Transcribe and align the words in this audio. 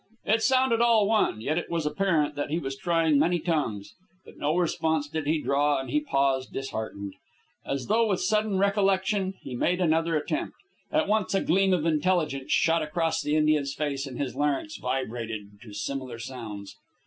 It 0.25 0.41
sounded 0.41 0.81
all 0.81 1.05
one, 1.05 1.41
yet 1.41 1.59
it 1.59 1.69
was 1.69 1.85
apparent 1.85 2.33
that 2.33 2.49
he 2.49 2.57
was 2.57 2.75
trying 2.75 3.19
many 3.19 3.37
tongues. 3.37 3.93
But 4.25 4.35
no 4.39 4.57
response 4.57 5.07
did 5.07 5.27
he 5.27 5.39
draw, 5.39 5.79
and 5.79 5.91
he 5.91 5.99
paused 5.99 6.51
disheartened. 6.51 7.13
As 7.63 7.85
though 7.85 8.07
with 8.07 8.19
sudden 8.19 8.57
recollection, 8.57 9.35
he 9.43 9.53
made 9.55 9.79
another 9.79 10.17
attempt. 10.17 10.55
At 10.91 11.07
once 11.07 11.35
a 11.35 11.41
gleam 11.43 11.71
of 11.71 11.85
intelligence 11.85 12.51
shot 12.51 12.81
across 12.81 13.21
the 13.21 13.35
Indian's 13.35 13.75
face, 13.75 14.07
and 14.07 14.17
his 14.17 14.35
larynx 14.35 14.77
vibrated 14.77 15.61
to 15.61 15.71
similar 15.71 16.17
sounds. 16.17 16.75